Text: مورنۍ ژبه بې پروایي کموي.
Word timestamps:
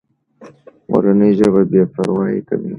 مورنۍ 0.89 1.31
ژبه 1.39 1.61
بې 1.71 1.83
پروایي 1.93 2.39
کموي. 2.47 2.69